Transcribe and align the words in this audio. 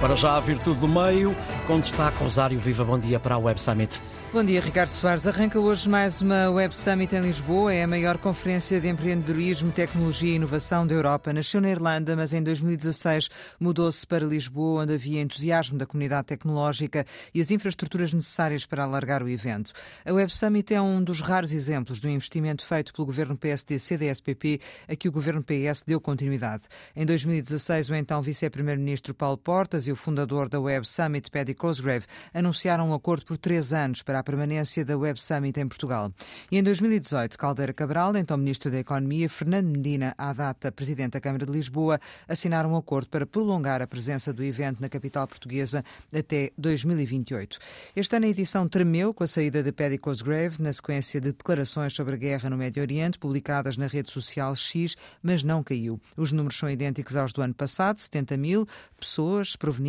Para 0.00 0.16
já 0.16 0.34
a 0.34 0.40
virtude 0.40 0.80
do 0.80 0.88
meio, 0.88 1.36
com 1.66 1.78
destaque 1.78 2.16
Rosário 2.16 2.58
Viva, 2.58 2.82
bom 2.82 2.98
dia 2.98 3.20
para 3.20 3.34
a 3.34 3.38
Web 3.38 3.60
Summit. 3.60 4.00
Bom 4.32 4.42
dia, 4.42 4.60
Ricardo 4.60 4.88
Soares. 4.88 5.26
Arranca 5.26 5.58
hoje 5.58 5.90
mais 5.90 6.22
uma 6.22 6.48
Web 6.48 6.74
Summit 6.74 7.14
em 7.14 7.20
Lisboa. 7.20 7.74
É 7.74 7.82
a 7.82 7.86
maior 7.86 8.16
conferência 8.16 8.80
de 8.80 8.88
empreendedorismo, 8.88 9.72
tecnologia 9.72 10.30
e 10.30 10.36
inovação 10.36 10.86
da 10.86 10.94
Europa. 10.94 11.32
Nasceu 11.32 11.60
na 11.60 11.68
Irlanda, 11.68 12.16
mas 12.16 12.32
em 12.32 12.40
2016 12.40 13.28
mudou-se 13.58 14.06
para 14.06 14.24
Lisboa, 14.24 14.84
onde 14.84 14.94
havia 14.94 15.20
entusiasmo 15.20 15.76
da 15.76 15.84
comunidade 15.84 16.28
tecnológica 16.28 17.04
e 17.34 17.40
as 17.40 17.50
infraestruturas 17.50 18.12
necessárias 18.12 18.64
para 18.64 18.84
alargar 18.84 19.22
o 19.22 19.28
evento. 19.28 19.72
A 20.06 20.12
Web 20.12 20.32
Summit 20.32 20.72
é 20.72 20.80
um 20.80 21.02
dos 21.02 21.20
raros 21.20 21.52
exemplos 21.52 22.00
do 22.00 22.08
investimento 22.08 22.64
feito 22.64 22.94
pelo 22.94 23.04
governo 23.04 23.36
PSD-CDS-PP 23.36 24.60
a 24.88 24.94
que 24.94 25.08
o 25.08 25.12
governo 25.12 25.42
PS 25.42 25.82
deu 25.84 26.00
continuidade. 26.00 26.68
Em 26.94 27.04
2016, 27.04 27.90
o 27.90 27.94
então 27.96 28.22
vice-primeiro-ministro 28.22 29.12
Paulo 29.12 29.36
Portas 29.36 29.88
e 29.90 29.92
o 29.92 29.96
fundador 29.96 30.48
da 30.48 30.60
Web 30.60 30.86
Summit, 30.88 31.30
Paddy 31.30 31.52
Cosgrave, 31.52 32.06
anunciaram 32.32 32.88
um 32.88 32.94
acordo 32.94 33.26
por 33.26 33.36
três 33.36 33.72
anos 33.72 34.02
para 34.02 34.20
a 34.20 34.22
permanência 34.22 34.84
da 34.84 34.96
Web 34.96 35.20
Summit 35.20 35.58
em 35.58 35.66
Portugal. 35.66 36.12
E 36.50 36.56
em 36.56 36.62
2018, 36.62 37.36
Caldeira 37.36 37.72
Cabral, 37.72 38.16
então 38.16 38.36
Ministro 38.36 38.70
da 38.70 38.78
Economia, 38.78 39.28
Fernando 39.28 39.66
Medina, 39.66 40.14
à 40.16 40.32
data 40.32 40.70
Presidente 40.70 41.14
da 41.14 41.20
Câmara 41.20 41.44
de 41.44 41.50
Lisboa, 41.50 42.00
assinaram 42.28 42.72
um 42.72 42.76
acordo 42.76 43.08
para 43.08 43.26
prolongar 43.26 43.82
a 43.82 43.86
presença 43.86 44.32
do 44.32 44.44
evento 44.44 44.80
na 44.80 44.88
capital 44.88 45.26
portuguesa 45.26 45.84
até 46.14 46.52
2028. 46.56 47.58
Este 47.96 48.14
ano 48.14 48.26
a 48.26 48.28
edição 48.28 48.68
tremeu 48.68 49.12
com 49.12 49.24
a 49.24 49.26
saída 49.26 49.60
de 49.60 49.72
Paddy 49.72 49.98
Cosgrave, 49.98 50.62
na 50.62 50.72
sequência 50.72 51.20
de 51.20 51.32
declarações 51.32 51.92
sobre 51.92 52.14
a 52.14 52.18
guerra 52.18 52.48
no 52.48 52.56
Médio 52.56 52.80
Oriente, 52.80 53.18
publicadas 53.18 53.76
na 53.76 53.88
rede 53.88 54.08
social 54.08 54.54
X, 54.54 54.94
mas 55.20 55.42
não 55.42 55.64
caiu. 55.64 56.00
Os 56.16 56.30
números 56.30 56.56
são 56.56 56.70
idênticos 56.70 57.16
aos 57.16 57.32
do 57.32 57.42
ano 57.42 57.54
passado, 57.54 57.98
70 57.98 58.36
mil 58.36 58.68
pessoas 59.00 59.56
provenientes 59.56 59.79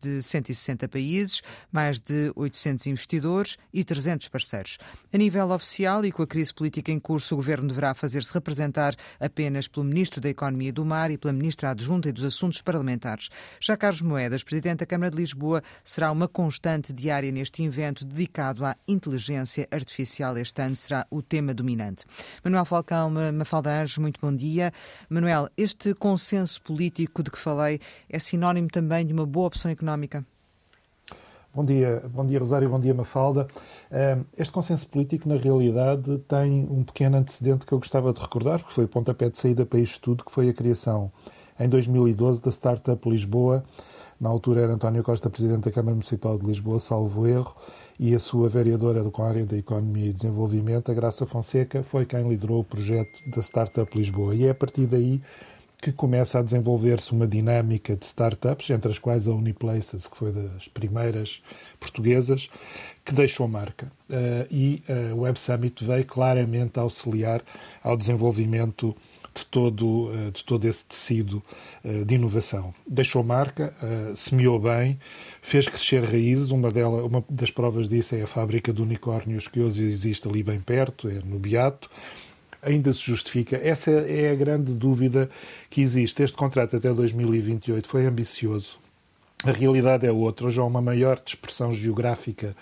de 0.00 0.22
160 0.22 0.88
países, 0.88 1.42
mais 1.70 1.98
de 1.98 2.32
800 2.36 2.86
investidores 2.86 3.56
e 3.72 3.84
300 3.84 4.28
parceiros. 4.28 4.78
A 5.12 5.18
nível 5.18 5.50
oficial 5.50 6.04
e 6.04 6.12
com 6.12 6.22
a 6.22 6.26
crise 6.26 6.54
política 6.54 6.90
em 6.92 6.98
curso, 6.98 7.34
o 7.34 7.36
governo 7.36 7.68
deverá 7.68 7.94
fazer-se 7.94 8.32
representar 8.32 8.94
apenas 9.20 9.68
pelo 9.68 9.84
Ministro 9.84 10.20
da 10.20 10.28
Economia 10.28 10.72
do 10.72 10.84
Mar 10.84 11.10
e 11.10 11.18
pela 11.18 11.32
Ministra 11.32 11.70
Adjunta 11.70 12.08
e 12.08 12.12
dos 12.12 12.24
Assuntos 12.24 12.62
Parlamentares. 12.62 13.28
Já 13.60 13.76
Carlos 13.76 14.02
Moedas, 14.02 14.42
Presidente 14.42 14.80
da 14.80 14.86
Câmara 14.86 15.10
de 15.10 15.16
Lisboa, 15.16 15.62
será 15.82 16.10
uma 16.10 16.28
constante 16.28 16.92
diária 16.92 17.30
neste 17.32 17.62
evento 17.62 18.04
dedicado 18.04 18.64
à 18.64 18.76
inteligência 18.86 19.66
artificial. 19.70 20.36
Este 20.38 20.62
ano 20.62 20.76
será 20.76 21.06
o 21.10 21.22
tema 21.22 21.52
dominante. 21.52 22.04
Manuel 22.44 22.64
Falcão, 22.64 23.10
Mafalda 23.34 23.82
Anjos, 23.82 23.98
muito 23.98 24.20
bom 24.20 24.34
dia. 24.34 24.72
Manuel, 25.08 25.48
este 25.56 25.94
consenso 25.94 26.60
político 26.62 27.22
de 27.22 27.30
que 27.30 27.38
falei 27.38 27.80
é 28.08 28.18
sinónimo 28.18 28.68
também 28.68 29.06
de 29.06 29.12
uma 29.12 29.26
boa 29.32 29.46
opção 29.46 29.70
económica? 29.70 30.24
Bom 31.54 31.64
dia, 31.64 32.02
bom 32.08 32.24
dia 32.24 32.38
Rosário, 32.38 32.68
bom 32.68 32.78
dia 32.78 32.94
Mafalda. 32.94 33.48
Este 34.38 34.52
consenso 34.52 34.86
político, 34.86 35.28
na 35.28 35.36
realidade, 35.36 36.18
tem 36.28 36.66
um 36.70 36.84
pequeno 36.84 37.16
antecedente 37.16 37.66
que 37.66 37.72
eu 37.72 37.78
gostava 37.78 38.12
de 38.12 38.20
recordar, 38.20 38.62
que 38.62 38.72
foi 38.72 38.84
o 38.84 38.88
pontapé 38.88 39.28
de 39.28 39.38
saída 39.38 39.66
para 39.66 39.78
isto 39.78 40.00
tudo, 40.00 40.24
que 40.24 40.30
foi 40.30 40.48
a 40.48 40.54
criação, 40.54 41.10
em 41.58 41.68
2012, 41.68 42.42
da 42.42 42.50
Startup 42.50 43.08
Lisboa. 43.08 43.64
Na 44.20 44.28
altura 44.28 44.62
era 44.62 44.72
António 44.72 45.02
Costa, 45.02 45.28
Presidente 45.28 45.64
da 45.64 45.70
Câmara 45.70 45.94
Municipal 45.94 46.38
de 46.38 46.46
Lisboa, 46.46 46.78
salvo 46.78 47.26
erro, 47.26 47.54
e 47.98 48.14
a 48.14 48.18
sua 48.18 48.48
vereadora 48.48 49.02
a 49.02 49.22
área 49.22 49.44
da 49.44 49.56
Economia 49.56 50.10
e 50.10 50.12
Desenvolvimento, 50.12 50.90
a 50.90 50.94
Graça 50.94 51.26
Fonseca, 51.26 51.82
foi 51.82 52.06
quem 52.06 52.28
liderou 52.28 52.60
o 52.60 52.64
projeto 52.64 53.30
da 53.30 53.42
Startup 53.42 53.98
Lisboa. 53.98 54.34
E 54.34 54.46
é 54.46 54.50
a 54.50 54.54
partir 54.54 54.86
daí 54.86 55.20
que 55.82 55.90
começa 55.90 56.38
a 56.38 56.42
desenvolver-se 56.42 57.10
uma 57.10 57.26
dinâmica 57.26 57.96
de 57.96 58.06
startups, 58.06 58.70
entre 58.70 58.92
as 58.92 59.00
quais 59.00 59.26
a 59.26 59.32
Uniplaces, 59.32 60.06
que 60.06 60.16
foi 60.16 60.30
das 60.30 60.68
primeiras 60.68 61.42
portuguesas, 61.80 62.48
que 63.04 63.12
deixou 63.12 63.48
marca. 63.48 63.90
Uh, 64.08 64.46
e 64.48 64.82
uh, 64.88 65.16
o 65.16 65.22
Web 65.22 65.40
Summit 65.40 65.84
veio 65.84 66.04
claramente 66.04 66.78
auxiliar 66.78 67.42
ao 67.82 67.96
desenvolvimento 67.96 68.96
de 69.34 69.44
todo, 69.46 70.06
uh, 70.06 70.30
de 70.30 70.44
todo 70.44 70.68
esse 70.68 70.84
tecido 70.84 71.42
de 72.06 72.14
inovação. 72.14 72.72
Deixou 72.86 73.24
marca, 73.24 73.74
semeou 74.14 74.60
bem, 74.60 75.00
fez 75.40 75.66
crescer 75.66 76.04
raízes. 76.04 76.52
Uma, 76.52 76.70
delas, 76.70 77.04
uma 77.04 77.24
das 77.28 77.50
provas 77.50 77.88
disso 77.88 78.14
é 78.14 78.22
a 78.22 78.26
fábrica 78.28 78.72
de 78.72 78.80
unicórnios 78.80 79.48
que 79.48 79.58
hoje 79.58 79.82
existe 79.82 80.28
ali 80.28 80.44
bem 80.44 80.60
perto, 80.60 81.08
é 81.08 81.14
no 81.24 81.40
Beato 81.40 81.90
ainda 82.62 82.92
se 82.92 83.00
justifica? 83.00 83.56
Essa 83.56 83.90
é 83.90 84.30
a 84.30 84.34
grande 84.34 84.74
dúvida 84.74 85.28
que 85.68 85.82
existe. 85.82 86.22
Este 86.22 86.36
contrato 86.36 86.76
até 86.76 86.94
2028 86.94 87.88
foi 87.88 88.06
ambicioso. 88.06 88.78
A 89.44 89.50
realidade 89.50 90.06
é 90.06 90.12
outra. 90.12 90.46
Hoje 90.46 90.60
há 90.60 90.64
uma 90.64 90.80
maior 90.80 91.20
dispersão 91.20 91.72
geográfica 91.72 92.54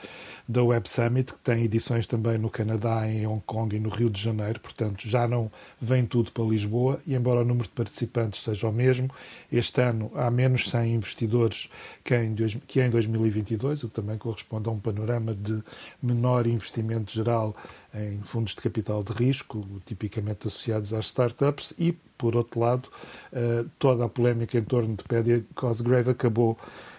da 0.49 0.65
Web 0.65 0.89
Summit, 0.89 1.35
que 1.35 1.39
tem 1.41 1.63
edições 1.63 2.07
também 2.07 2.39
no 2.39 2.49
Canadá, 2.49 3.07
em 3.07 3.27
Hong 3.27 3.43
Kong 3.45 3.77
e 3.77 3.79
no 3.79 3.91
Rio 3.91 4.09
de 4.09 4.21
Janeiro, 4.21 4.59
portanto 4.59 5.07
já 5.07 5.29
não 5.29 5.53
vem 5.79 6.07
tudo 6.07 6.33
para 6.33 6.43
Lisboa, 6.43 6.99
e 7.07 7.15
embora 7.15 7.43
o 7.43 7.45
número 7.45 7.69
de 7.69 7.75
participantes 7.75 8.43
seja 8.43 8.67
o 8.67 8.73
mesmo, 8.73 9.11
este 9.53 9.83
ano 9.83 10.11
há 10.15 10.31
menos 10.31 10.71
100 10.71 10.95
investidores 10.95 11.69
que 12.03 12.17
em, 12.17 12.35
que 12.67 12.81
em 12.81 12.89
2022, 12.89 13.85
o 13.85 13.89
que 13.89 13.95
também 13.95 14.17
corresponde 14.17 14.69
a 14.69 14.73
um 14.73 14.81
panorama 14.81 15.35
de 15.35 15.63
menor 16.03 16.47
investimento 16.47 17.13
geral 17.13 17.55
em 17.95 18.21
fundos 18.23 18.55
de 18.55 18.61
capital 18.63 19.05
de 19.05 19.13
risco, 19.13 19.67
tipicamente 19.85 20.49
associados 20.49 20.95
às 20.95 21.07
startups, 21.07 21.75
e, 21.79 21.95
por 22.21 22.37
outro 22.37 22.61
lado, 22.61 22.87
eh, 23.33 23.65
toda 23.79 24.05
a 24.05 24.09
polémica 24.09 24.59
em 24.59 24.63
torno 24.63 24.95
de 24.95 25.03
Paddy 25.03 25.43
Cosgrave 25.55 26.11
acabou 26.11 26.59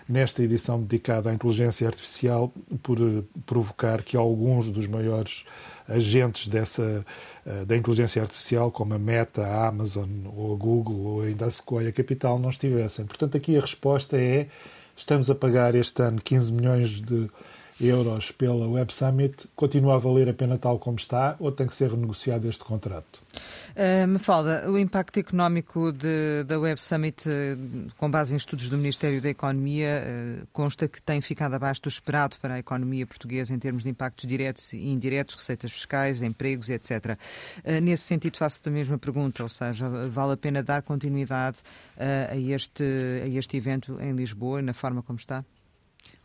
nesta 0.09 0.41
edição 0.41 0.81
dedicada 0.81 1.29
à 1.29 1.33
inteligência 1.33 1.85
artificial 1.87 2.51
por 2.81 2.97
eh, 2.99 3.21
provocar 3.45 4.01
que 4.01 4.17
alguns 4.17 4.71
dos 4.71 4.87
maiores 4.87 5.45
agentes 5.87 6.47
dessa 6.47 7.05
eh, 7.45 7.65
da 7.65 7.77
inteligência 7.77 8.19
artificial, 8.19 8.71
como 8.71 8.95
a 8.95 8.99
Meta, 8.99 9.45
a 9.45 9.67
Amazon 9.67 10.09
ou 10.35 10.55
a 10.55 10.57
Google 10.57 10.99
ou 11.05 11.21
ainda 11.21 11.45
a 11.45 11.51
Sequoia 11.51 11.91
Capital, 11.91 12.39
não 12.39 12.49
estivessem. 12.49 13.05
Portanto, 13.05 13.37
aqui 13.37 13.55
a 13.55 13.61
resposta 13.61 14.17
é 14.17 14.47
estamos 14.97 15.29
a 15.29 15.35
pagar 15.35 15.75
este 15.75 16.01
ano 16.01 16.19
15 16.19 16.51
milhões 16.51 16.89
de 16.99 17.29
euros 17.81 18.31
pela 18.31 18.67
Web 18.67 18.93
Summit, 18.93 19.47
continua 19.55 19.95
a 19.95 19.97
valer 19.97 20.29
a 20.29 20.33
pena 20.33 20.57
tal 20.57 20.79
como 20.79 20.97
está 20.97 21.35
ou 21.39 21.51
tem 21.51 21.67
que 21.67 21.75
ser 21.75 21.89
renegociado 21.89 22.47
este 22.47 22.63
contrato? 22.63 23.19
Uh, 23.71 24.07
me 24.07 24.19
fala, 24.19 24.69
o 24.69 24.77
impacto 24.77 25.19
económico 25.19 25.91
de, 25.91 26.43
da 26.45 26.59
Web 26.59 26.81
Summit, 26.81 27.27
uh, 27.27 27.91
com 27.97 28.11
base 28.11 28.33
em 28.33 28.37
estudos 28.37 28.69
do 28.69 28.77
Ministério 28.77 29.21
da 29.21 29.29
Economia, 29.29 30.03
uh, 30.43 30.47
consta 30.51 30.87
que 30.87 31.01
tem 31.01 31.21
ficado 31.21 31.53
abaixo 31.53 31.81
do 31.81 31.89
esperado 31.89 32.35
para 32.41 32.55
a 32.55 32.59
economia 32.59 33.07
portuguesa 33.07 33.53
em 33.53 33.59
termos 33.59 33.83
de 33.83 33.89
impactos 33.89 34.27
diretos 34.27 34.73
e 34.73 34.87
indiretos, 34.89 35.35
receitas 35.35 35.71
fiscais, 35.71 36.21
empregos, 36.21 36.69
etc. 36.69 37.17
Uh, 37.63 37.81
nesse 37.81 38.03
sentido, 38.03 38.37
faço-te 38.37 38.69
a 38.69 38.71
mesma 38.71 38.97
pergunta, 38.97 39.43
ou 39.43 39.49
seja, 39.49 39.89
vale 40.09 40.33
a 40.33 40.37
pena 40.37 40.61
dar 40.61 40.81
continuidade 40.81 41.59
a, 41.97 42.35
este, 42.35 42.83
a 43.23 43.27
este 43.27 43.57
evento 43.57 43.97
em 44.01 44.13
Lisboa, 44.13 44.61
na 44.61 44.73
forma 44.73 45.01
como 45.01 45.17
está? 45.17 45.45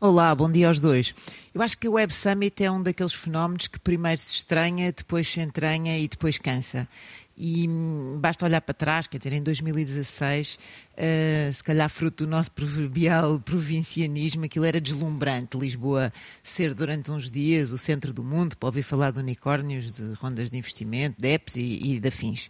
Olá, 0.00 0.34
bom 0.34 0.50
dia 0.50 0.68
aos 0.68 0.80
dois. 0.80 1.14
Eu 1.54 1.62
acho 1.62 1.78
que 1.78 1.88
o 1.88 1.92
Web 1.92 2.12
Summit 2.12 2.62
é 2.62 2.70
um 2.70 2.82
daqueles 2.82 3.14
fenómenos 3.14 3.66
que 3.66 3.78
primeiro 3.78 4.20
se 4.20 4.34
estranha, 4.34 4.92
depois 4.92 5.28
se 5.28 5.40
entranha 5.40 5.98
e 5.98 6.06
depois 6.06 6.38
cansa. 6.38 6.86
E 7.36 7.68
hum, 7.68 8.18
basta 8.18 8.46
olhar 8.46 8.62
para 8.62 8.72
trás, 8.72 9.06
quer 9.06 9.18
dizer, 9.18 9.34
em 9.34 9.42
2016, 9.42 10.54
uh, 10.54 10.58
eh, 10.96 11.50
se 11.52 11.62
calhar 11.62 11.90
fruto 11.90 12.24
do 12.24 12.30
nosso 12.30 12.50
proverbial 12.50 13.38
provincianismo, 13.38 14.46
aquilo 14.46 14.64
era 14.64 14.80
deslumbrante. 14.80 15.58
Lisboa 15.58 16.10
ser 16.42 16.72
durante 16.72 17.10
uns 17.10 17.30
dias 17.30 17.72
o 17.72 17.78
centro 17.78 18.14
do 18.14 18.24
mundo, 18.24 18.56
para 18.56 18.68
ouvir 18.68 18.82
falar 18.82 19.10
de 19.10 19.18
unicórnios, 19.18 19.96
de 19.96 20.14
rondas 20.14 20.50
de 20.50 20.56
investimento, 20.56 21.20
de 21.20 21.28
apps 21.28 21.56
e, 21.56 21.96
e 21.96 22.00
de 22.00 22.08
afins. 22.08 22.48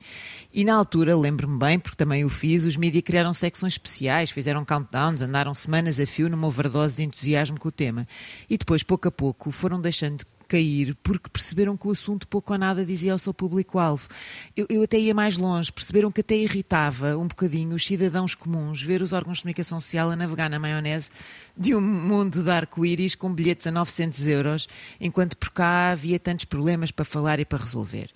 E 0.53 0.65
na 0.65 0.75
altura, 0.77 1.17
lembro-me 1.17 1.59
bem, 1.59 1.81
porque 1.81 1.97
também 1.97 2.25
o 2.25 2.29
fiz, 2.29 2.63
os 2.63 2.77
mídias 2.77 3.03
criaram 3.03 3.33
secções 3.33 3.73
especiais, 3.73 4.31
fizeram 4.31 4.65
countdowns, 4.65 5.21
andaram 5.21 5.53
semanas 5.53 5.99
a 5.99 6.07
fio 6.07 6.29
numa 6.29 6.47
overdose 6.47 6.99
de 6.99 7.03
entusiasmo 7.03 7.59
com 7.59 7.69
o 7.69 7.73
tema. 7.73 8.07
E 8.49 8.57
depois, 8.57 8.85
pouco 8.85 9.09
a 9.09 9.11
pouco, 9.11 9.51
foram 9.51 9.81
deixando 9.81 10.25
cair 10.47 10.97
porque 11.03 11.29
perceberam 11.29 11.77
que 11.77 11.87
o 11.87 11.91
assunto 11.91 12.27
pouco 12.29 12.53
ou 12.53 12.59
nada 12.59 12.85
dizia 12.85 13.13
ao 13.13 13.19
seu 13.19 13.35
público-alvo. 13.35 14.09
Eu, 14.57 14.67
eu, 14.69 14.83
até 14.83 14.99
ia 14.99 15.15
mais 15.15 15.39
longe, 15.39 15.73
perceberam 15.73 16.11
que 16.11 16.21
até 16.21 16.37
irritava 16.37 17.17
um 17.17 17.27
bocadinho 17.27 17.75
os 17.75 17.85
cidadãos 17.85 18.35
comuns 18.35 18.83
ver 18.83 19.03
os 19.03 19.13
órgãos 19.13 19.39
de 19.39 19.43
comunicação 19.43 19.81
social 19.81 20.11
a 20.11 20.17
navegar 20.17 20.49
na 20.49 20.59
maionese 20.59 21.11
de 21.57 21.75
um 21.75 21.81
mundo 21.81 22.43
de 22.43 22.51
arco-íris 22.51 23.15
com 23.15 23.33
bilhetes 23.33 23.67
a 23.67 23.71
900 23.71 24.27
euros, 24.27 24.69
enquanto 25.01 25.37
por 25.37 25.51
cá 25.51 25.91
havia 25.91 26.19
tantos 26.19 26.45
problemas 26.45 26.91
para 26.91 27.05
falar 27.05 27.41
e 27.41 27.45
para 27.45 27.59
resolver. 27.59 28.11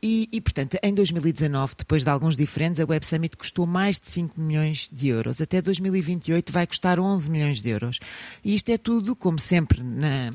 E, 0.00 0.28
e, 0.30 0.40
portanto, 0.40 0.78
em 0.80 0.94
2019, 0.94 1.74
depois 1.78 2.04
de 2.04 2.10
alguns 2.10 2.36
diferentes, 2.36 2.80
a 2.80 2.86
Web 2.88 3.04
Summit 3.04 3.36
custou 3.36 3.66
mais 3.66 3.98
de 3.98 4.08
5 4.10 4.40
milhões 4.40 4.88
de 4.92 5.08
euros. 5.08 5.40
Até 5.40 5.60
2028 5.60 6.52
vai 6.52 6.66
custar 6.66 7.00
11 7.00 7.28
milhões 7.28 7.60
de 7.60 7.68
euros. 7.68 7.98
E 8.44 8.54
isto 8.54 8.70
é 8.70 8.78
tudo, 8.78 9.16
como 9.16 9.38
sempre, 9.40 9.82
na, 9.82 10.30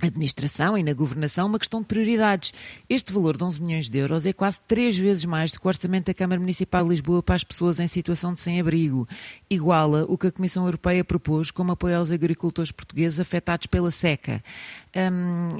administração 0.00 0.76
e 0.76 0.82
na 0.82 0.92
governação 0.92 1.46
uma 1.46 1.58
questão 1.58 1.80
de 1.80 1.86
prioridades. 1.86 2.52
Este 2.88 3.12
valor 3.12 3.36
de 3.36 3.44
11 3.44 3.62
milhões 3.62 3.88
de 3.88 3.98
euros 3.98 4.26
é 4.26 4.32
quase 4.32 4.60
três 4.66 4.96
vezes 4.96 5.24
mais 5.24 5.52
do 5.52 5.60
que 5.60 5.66
o 5.66 5.68
orçamento 5.68 6.06
da 6.06 6.14
Câmara 6.14 6.40
Municipal 6.40 6.82
de 6.82 6.90
Lisboa 6.90 7.22
para 7.22 7.34
as 7.34 7.44
pessoas 7.44 7.80
em 7.80 7.86
situação 7.86 8.32
de 8.32 8.40
sem-abrigo. 8.40 9.08
Iguala 9.48 10.04
o 10.08 10.18
que 10.18 10.26
a 10.26 10.32
Comissão 10.32 10.64
Europeia 10.64 11.04
propôs 11.04 11.50
como 11.50 11.72
apoio 11.72 11.96
aos 11.96 12.10
agricultores 12.10 12.70
portugueses 12.70 13.18
afetados 13.18 13.66
pela 13.66 13.90
seca. 13.90 14.42
Um, 14.94 15.58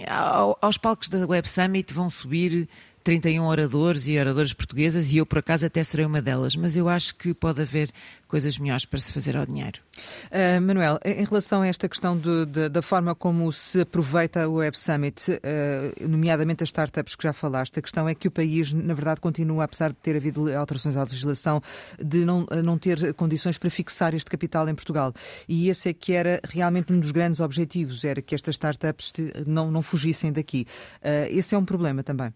aos 0.60 0.78
palcos 0.78 1.08
da 1.08 1.26
Web 1.26 1.48
Summit 1.48 1.92
vão 1.92 2.10
subir 2.10 2.68
31 3.06 3.44
oradores 3.44 4.08
e 4.08 4.18
oradoras 4.18 4.52
portuguesas 4.52 5.12
e 5.12 5.18
eu, 5.18 5.24
por 5.24 5.38
acaso, 5.38 5.64
até 5.64 5.80
serei 5.84 6.04
uma 6.04 6.20
delas, 6.20 6.56
mas 6.56 6.76
eu 6.76 6.88
acho 6.88 7.14
que 7.14 7.32
pode 7.32 7.62
haver 7.62 7.88
coisas 8.26 8.58
melhores 8.58 8.84
para 8.84 8.98
se 8.98 9.12
fazer 9.12 9.36
ao 9.36 9.46
dinheiro. 9.46 9.80
Uh, 10.24 10.60
Manuel, 10.60 10.98
em 11.04 11.24
relação 11.24 11.62
a 11.62 11.68
esta 11.68 11.88
questão 11.88 12.18
de, 12.18 12.46
de, 12.46 12.68
da 12.68 12.82
forma 12.82 13.14
como 13.14 13.52
se 13.52 13.82
aproveita 13.82 14.48
o 14.48 14.54
Web 14.54 14.76
Summit, 14.76 15.30
uh, 15.30 16.08
nomeadamente 16.08 16.64
as 16.64 16.70
startups 16.70 17.14
que 17.14 17.22
já 17.22 17.32
falaste, 17.32 17.78
a 17.78 17.82
questão 17.82 18.08
é 18.08 18.14
que 18.16 18.26
o 18.26 18.30
país, 18.30 18.72
na 18.72 18.92
verdade, 18.92 19.20
continua, 19.20 19.62
apesar 19.62 19.90
de 19.90 19.98
ter 20.02 20.16
havido 20.16 20.52
alterações 20.52 20.96
à 20.96 21.04
legislação, 21.04 21.62
de 22.04 22.24
não, 22.24 22.44
não 22.64 22.76
ter 22.76 23.14
condições 23.14 23.56
para 23.56 23.70
fixar 23.70 24.14
este 24.14 24.28
capital 24.28 24.68
em 24.68 24.74
Portugal. 24.74 25.14
E 25.48 25.68
esse 25.68 25.90
é 25.90 25.92
que 25.92 26.12
era 26.12 26.40
realmente 26.42 26.92
um 26.92 26.98
dos 26.98 27.12
grandes 27.12 27.38
objetivos, 27.38 28.04
era 28.04 28.20
que 28.20 28.34
estas 28.34 28.56
startups 28.56 29.12
não, 29.46 29.70
não 29.70 29.80
fugissem 29.80 30.32
daqui. 30.32 30.66
Uh, 31.00 31.30
esse 31.30 31.54
é 31.54 31.58
um 31.58 31.64
problema 31.64 32.02
também 32.02 32.34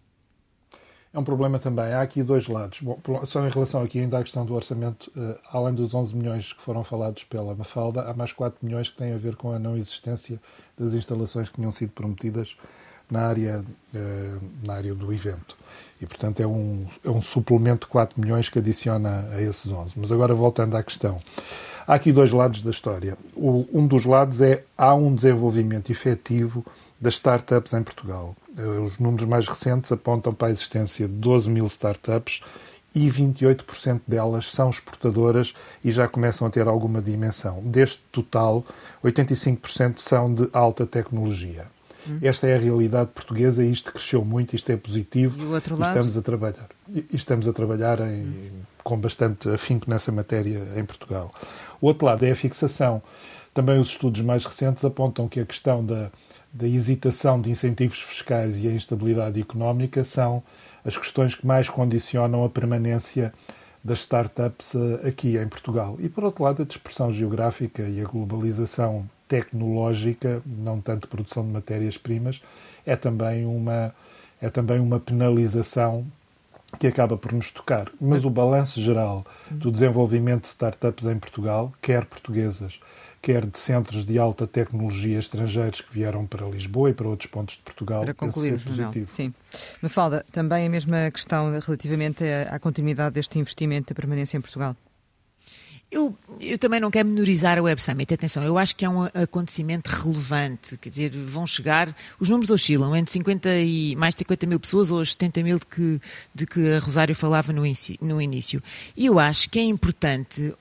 é 1.13 1.19
um 1.19 1.23
problema 1.23 1.59
também. 1.59 1.93
Há 1.93 2.01
aqui 2.01 2.23
dois 2.23 2.47
lados. 2.47 2.79
Bom, 2.81 2.99
só 3.25 3.45
em 3.45 3.49
relação 3.49 3.83
aqui 3.83 3.99
ainda 3.99 4.17
à 4.17 4.23
questão 4.23 4.45
do 4.45 4.53
orçamento, 4.53 5.11
uh, 5.15 5.37
além 5.51 5.73
dos 5.73 5.93
11 5.93 6.15
milhões 6.15 6.53
que 6.53 6.61
foram 6.61 6.83
falados 6.83 7.23
pela 7.25 7.53
Mafalda, 7.53 8.03
há 8.03 8.13
mais 8.13 8.31
4 8.31 8.65
milhões 8.65 8.89
que 8.89 8.95
têm 8.95 9.13
a 9.13 9.17
ver 9.17 9.35
com 9.35 9.51
a 9.51 9.59
não 9.59 9.75
existência 9.75 10.39
das 10.77 10.93
instalações 10.93 11.49
que 11.49 11.55
tinham 11.55 11.71
sido 11.71 11.91
prometidas 11.91 12.55
na 13.11 13.27
área, 13.27 13.63
uh, 13.93 14.41
na 14.63 14.73
área 14.73 14.95
do 14.95 15.13
evento. 15.13 15.55
E, 16.01 16.05
portanto, 16.05 16.39
é 16.39 16.47
um, 16.47 16.87
é 17.05 17.09
um 17.09 17.21
suplemento 17.21 17.85
de 17.85 17.91
4 17.91 18.19
milhões 18.19 18.49
que 18.49 18.57
adiciona 18.57 19.27
a 19.31 19.41
esses 19.41 19.71
11. 19.71 19.93
Mas 19.99 20.11
agora, 20.11 20.33
voltando 20.33 20.75
à 20.75 20.81
questão. 20.81 21.19
Há 21.85 21.95
aqui 21.95 22.11
dois 22.11 22.31
lados 22.31 22.61
da 22.61 22.71
história. 22.71 23.17
O, 23.35 23.67
um 23.71 23.85
dos 23.85 24.05
lados 24.05 24.41
é 24.41 24.63
há 24.77 24.93
um 24.95 25.13
desenvolvimento 25.13 25.91
efetivo 25.91 26.65
das 26.99 27.15
startups 27.15 27.73
em 27.73 27.83
Portugal. 27.83 28.35
Eh, 28.57 28.61
os 28.61 28.99
números 28.99 29.27
mais 29.27 29.47
recentes 29.47 29.91
apontam 29.91 30.33
para 30.33 30.49
a 30.49 30.51
existência 30.51 31.07
de 31.07 31.13
12 31.15 31.49
mil 31.49 31.65
startups 31.65 32.41
e 32.93 33.09
28% 33.09 34.01
delas 34.07 34.51
são 34.51 34.69
exportadoras 34.69 35.53
e 35.83 35.91
já 35.91 36.07
começam 36.07 36.47
a 36.47 36.51
ter 36.51 36.67
alguma 36.67 37.01
dimensão. 37.01 37.61
Deste 37.63 38.01
total, 38.11 38.63
85% 39.03 39.99
são 39.99 40.33
de 40.33 40.49
alta 40.53 40.85
tecnologia. 40.85 41.65
Hum. 42.07 42.19
Esta 42.21 42.47
é 42.47 42.55
a 42.55 42.59
realidade 42.59 43.11
portuguesa 43.13 43.63
e 43.63 43.71
isto 43.71 43.91
cresceu 43.91 44.23
muito, 44.23 44.55
isto 44.55 44.71
é 44.71 44.77
positivo. 44.77 45.39
E 45.39 45.45
o 45.45 45.53
outro 45.53 45.77
lado? 45.77 45.89
estamos 45.89 46.17
a 46.17 46.21
trabalhar. 46.21 46.67
E 46.89 47.05
estamos 47.13 47.47
a 47.47 47.53
trabalhar 47.53 47.99
em, 47.99 48.23
hum. 48.23 48.49
com 48.83 48.97
bastante 48.97 49.49
afinco 49.49 49.89
nessa 49.89 50.11
matéria 50.11 50.67
em 50.75 50.85
Portugal. 50.85 51.33
O 51.79 51.87
outro 51.87 52.05
lado 52.05 52.23
é 52.23 52.31
a 52.31 52.35
fixação. 52.35 53.01
Também 53.53 53.79
os 53.79 53.89
estudos 53.89 54.21
mais 54.21 54.45
recentes 54.45 54.83
apontam 54.85 55.27
que 55.27 55.39
a 55.39 55.45
questão 55.45 55.85
da, 55.85 56.09
da 56.53 56.67
hesitação 56.67 57.39
de 57.39 57.49
incentivos 57.49 57.99
fiscais 57.99 58.57
e 58.63 58.67
a 58.67 58.71
instabilidade 58.71 59.39
económica 59.39 60.03
são 60.03 60.43
as 60.85 60.97
questões 60.97 61.35
que 61.35 61.45
mais 61.45 61.69
condicionam 61.69 62.43
a 62.43 62.49
permanência 62.49 63.33
das 63.83 63.99
startups 63.99 64.75
eh, 64.75 65.07
aqui 65.07 65.37
em 65.37 65.47
Portugal. 65.47 65.97
E, 65.99 66.07
por 66.09 66.23
outro 66.23 66.43
lado, 66.43 66.61
a 66.61 66.65
dispersão 66.65 67.11
geográfica 67.13 67.83
e 67.83 68.01
a 68.01 68.05
globalização 68.05 69.09
tecnológica, 69.27 70.41
não 70.45 70.81
tanto 70.81 71.07
produção 71.07 71.43
de 71.45 71.51
matérias-primas, 71.51 72.41
é 72.85 72.95
também 72.95 73.45
uma 73.45 73.93
é 74.41 74.49
também 74.49 74.79
uma 74.79 74.99
penalização 74.99 76.05
que 76.79 76.87
acaba 76.87 77.17
por 77.17 77.33
nos 77.33 77.51
tocar. 77.51 77.91
Mas 77.99 78.25
o 78.25 78.29
balanço 78.29 78.81
geral 78.81 79.25
do 79.49 79.71
desenvolvimento 79.71 80.43
de 80.43 80.47
startups 80.47 81.05
em 81.05 81.17
Portugal, 81.19 81.73
quer 81.81 82.05
portuguesas, 82.05 82.79
quer 83.21 83.45
de 83.45 83.59
centros 83.59 84.03
de 84.03 84.17
alta 84.17 84.47
tecnologia 84.47 85.19
estrangeiros 85.19 85.81
que 85.81 85.93
vieram 85.93 86.25
para 86.25 86.47
Lisboa 86.47 86.89
e 86.89 86.93
para 86.93 87.07
outros 87.07 87.29
pontos 87.29 87.55
de 87.55 87.61
Portugal. 87.61 88.01
Para 88.01 88.13
concluir, 88.13 88.59
positivo. 88.59 89.09
Sim. 89.09 89.33
Mafalda, 89.81 90.25
também 90.31 90.65
a 90.65 90.69
mesma 90.69 91.11
questão 91.11 91.51
relativamente 91.59 92.23
à 92.49 92.57
continuidade 92.59 93.13
deste 93.13 93.37
investimento 93.37 93.89
de 93.89 93.93
permanência 93.93 94.37
em 94.37 94.41
Portugal. 94.41 94.75
Eu, 95.91 96.17
eu, 96.39 96.57
também 96.57 96.79
não 96.79 96.89
quero 96.89 97.09
menorizar 97.09 97.57
a 97.57 97.61
Web 97.61 97.81
Summit. 97.81 98.13
Atenção, 98.13 98.41
eu 98.43 98.57
acho 98.57 98.73
que 98.73 98.85
é 98.85 98.89
um 98.89 99.03
acontecimento 99.03 99.89
relevante. 99.89 100.77
Quer 100.77 100.89
dizer, 100.89 101.11
vão 101.11 101.45
chegar. 101.45 101.93
Os 102.17 102.29
números 102.29 102.49
oscilam 102.49 102.95
entre 102.95 103.11
50 103.11 103.49
e 103.57 103.93
mais 103.97 104.15
de 104.15 104.19
50 104.19 104.47
mil 104.47 104.59
pessoas 104.59 104.89
ou 104.89 105.01
os 105.01 105.11
70 105.11 105.43
mil 105.43 105.59
de 105.59 105.65
que, 105.65 106.01
de 106.33 106.45
que 106.47 106.73
a 106.75 106.79
Rosário 106.79 107.13
falava 107.13 107.51
no, 107.51 107.63
no 108.01 108.21
início. 108.21 108.63
E 108.95 109.05
eu 109.05 109.19
acho 109.19 109.49
que 109.49 109.59
é 109.59 109.63
importante 109.63 110.53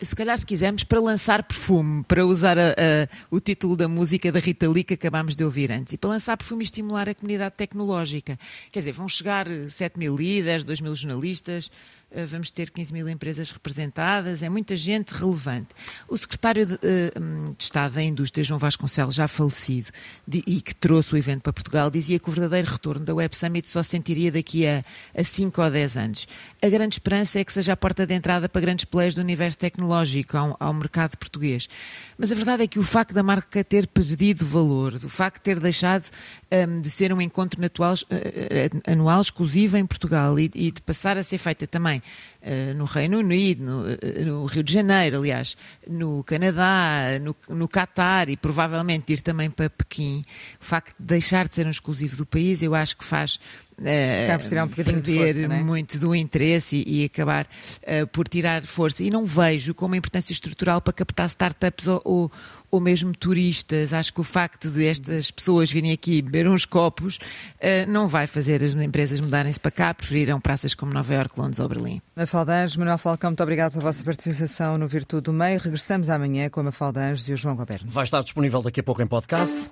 se 0.00 0.14
calhar 0.14 0.36
se 0.36 0.44
quisermos, 0.44 0.84
para 0.84 1.00
lançar 1.00 1.42
perfume, 1.42 2.04
para 2.04 2.26
usar 2.26 2.58
a, 2.58 2.70
a, 2.72 3.08
o 3.30 3.40
título 3.40 3.76
da 3.76 3.88
música 3.88 4.30
da 4.30 4.38
Rita 4.38 4.68
Lee 4.68 4.84
que 4.84 4.94
acabámos 4.94 5.34
de 5.34 5.42
ouvir 5.42 5.72
antes, 5.72 5.94
e 5.94 5.96
para 5.96 6.10
lançar 6.10 6.36
perfume 6.36 6.62
e 6.62 6.64
estimular 6.64 7.08
a 7.08 7.14
comunidade 7.14 7.54
tecnológica. 7.54 8.38
Quer 8.70 8.80
dizer, 8.80 8.92
vão 8.92 9.08
chegar 9.08 9.46
7 9.68 9.98
mil 9.98 10.14
líderes, 10.14 10.62
2 10.64 10.80
mil 10.82 10.94
jornalistas, 10.94 11.70
vamos 12.30 12.50
ter 12.50 12.70
15 12.70 12.92
mil 12.92 13.08
empresas 13.08 13.50
representadas, 13.52 14.42
é 14.42 14.48
muita 14.48 14.76
gente 14.76 15.12
relevante. 15.12 15.68
O 16.08 16.16
secretário 16.16 16.66
de, 16.66 16.74
eh, 16.82 17.12
de 17.56 17.62
Estado 17.62 17.94
da 17.94 18.02
Indústria, 18.02 18.42
João 18.42 18.58
Vasconcelos, 18.58 19.14
já 19.14 19.28
falecido, 19.28 19.90
de, 20.26 20.42
e 20.46 20.60
que 20.60 20.74
trouxe 20.74 21.14
o 21.14 21.16
evento 21.16 21.42
para 21.42 21.52
Portugal, 21.52 21.90
dizia 21.90 22.18
que 22.18 22.28
o 22.28 22.32
verdadeiro 22.32 22.70
retorno 22.70 23.04
da 23.04 23.14
Web 23.14 23.36
Summit 23.36 23.68
só 23.70 23.82
sentiria 23.82 24.32
daqui 24.32 24.66
a, 24.66 24.82
5 25.22 25.62
ou 25.62 25.70
10 25.70 25.96
anos. 25.96 26.28
A 26.62 26.68
grande 26.68 26.96
esperança 26.96 27.38
é 27.38 27.44
que 27.44 27.52
seja 27.52 27.72
a 27.72 27.76
porta 27.76 28.06
de 28.06 28.14
entrada 28.14 28.48
para 28.48 28.60
grandes 28.60 28.84
players 28.84 29.14
do 29.14 29.20
universo 29.20 29.58
tecnológico 29.58 30.36
ao, 30.36 30.56
ao 30.58 30.74
mercado 30.74 31.16
português. 31.16 31.68
Mas 32.18 32.32
a 32.32 32.34
verdade 32.34 32.64
é 32.64 32.66
que 32.66 32.78
o 32.78 32.82
facto 32.82 33.14
da 33.14 33.22
marca 33.22 33.62
ter 33.64 33.86
perdido 33.86 34.44
valor, 34.44 34.94
o 34.94 35.08
facto 35.08 35.36
de 35.36 35.42
ter 35.42 35.60
deixado 35.60 36.10
um, 36.68 36.80
de 36.80 36.90
ser 36.90 37.12
um 37.12 37.20
encontro 37.20 37.60
uh, 37.60 38.90
anual 38.90 39.20
exclusivo 39.20 39.76
em 39.76 39.86
Portugal 39.86 40.38
e, 40.38 40.50
e, 40.54 40.70
de 40.70 40.82
passar 40.82 41.16
a 41.16 41.22
ser 41.22 41.38
feita 41.38 41.66
também 41.66 41.99
uh, 42.00 42.74
no 42.74 42.84
Reino 42.84 43.18
Unido, 43.18 43.64
no, 43.64 43.80
uh, 43.82 44.24
no, 44.24 44.44
Rio 44.46 44.62
de 44.62 44.72
Janeiro, 44.72 45.18
aliás, 45.18 45.56
no 45.88 46.24
Canadá, 46.24 47.18
no, 47.20 47.36
no 47.48 47.68
Catar 47.68 48.28
e 48.28 48.36
provavelmente 48.36 49.12
ir 49.12 49.20
também 49.20 49.50
para 49.50 49.70
Pequim, 49.70 50.22
o 50.60 50.64
facto 50.64 50.94
de 50.98 51.06
deixar 51.06 51.48
de 51.48 51.54
ser 51.54 51.66
um 51.66 51.70
exclusivo 51.70 52.16
do 52.16 52.26
país, 52.26 52.62
eu 52.62 52.74
acho 52.74 52.96
que 52.96 53.04
faz 53.04 53.38
uh, 53.80 54.64
um 54.64 54.68
perder 54.68 55.02
força, 55.02 55.40
é? 55.40 55.62
muito 55.62 55.98
do 55.98 56.14
interesse 56.14 56.84
e, 56.86 57.02
e 57.02 57.04
acabar 57.04 57.46
uh, 57.46 58.06
por 58.08 58.28
tirar 58.28 58.62
força. 58.62 59.02
E 59.02 59.10
não 59.10 59.24
vejo 59.24 59.74
como 59.74 59.94
importância 59.94 60.32
estrutural 60.32 60.80
para 60.80 60.92
captar 60.92 61.26
startups 61.26 61.86
ou, 61.86 62.02
ou, 62.04 62.32
ou, 62.70 62.80
mesmo 62.80 63.12
turistas. 63.12 63.92
Acho 63.92 64.12
que 64.12 64.20
o 64.20 64.24
facto 64.24 64.70
de 64.70 64.86
estas 64.86 65.30
pessoas 65.30 65.70
virem 65.70 65.92
aqui 65.92 66.22
beber 66.22 66.48
uns 66.48 66.64
copos 66.64 67.16
uh, 67.16 67.90
não 67.90 68.08
vai 68.08 68.26
fazer 68.26 68.62
as 68.62 68.74
empresas 68.74 69.20
mudarem-se 69.20 69.60
para 69.60 69.70
cá, 69.70 69.94
preferiram 69.94 70.40
praças 70.40 70.74
como 70.74 70.92
Nova 70.92 71.14
Iorque, 71.14 71.38
Londres 71.38 71.60
ou 71.60 71.68
Berlim. 71.68 72.00
Mafalda 72.14 72.62
Anjos, 72.62 72.76
Manuel 72.76 72.98
Falcão, 72.98 73.30
muito 73.30 73.42
obrigado 73.42 73.72
pela 73.72 73.84
vossa 73.84 74.04
participação 74.04 74.76
no 74.76 74.86
Virtude 74.86 75.22
do 75.22 75.32
Meio. 75.32 75.60
Regressamos 75.60 76.10
amanhã 76.10 76.48
com 76.48 76.60
a 76.60 76.64
Mafalda 76.64 77.00
Anjos 77.00 77.28
e 77.28 77.32
o 77.32 77.36
João 77.36 77.56
Goberno. 77.56 77.90
Vai 77.90 78.04
estar 78.04 78.22
disponível 78.22 78.62
daqui 78.62 78.80
a 78.80 78.82
pouco 78.82 79.00
em 79.02 79.06
podcast. 79.06 79.70